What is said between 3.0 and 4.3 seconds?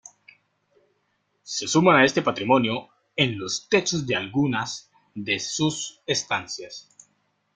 en los techos de